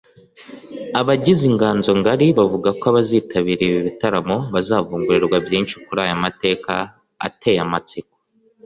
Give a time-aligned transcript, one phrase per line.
[0.99, 6.73] Abagize Inganzo Ngari bavuga ko abazitabira ibi bitaramo bazavungurirwa byinshi kuri aya mateka
[7.27, 8.15] ateye amatsiko